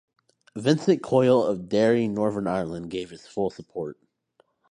Vincent 0.55 1.03
Coyle 1.03 1.43
of 1.43 1.69
Derry, 1.69 2.07
Northern 2.07 2.47
Ireland 2.47 2.89
gave 2.89 3.11
his 3.11 3.27
full 3.27 3.51
support. 3.51 3.99